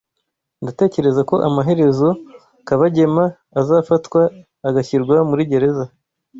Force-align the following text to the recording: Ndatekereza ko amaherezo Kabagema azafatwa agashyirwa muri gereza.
Ndatekereza 0.61 1.21
ko 1.29 1.35
amaherezo 1.47 2.07
Kabagema 2.67 3.23
azafatwa 3.59 4.21
agashyirwa 4.67 5.15
muri 5.29 5.43
gereza. 5.51 5.85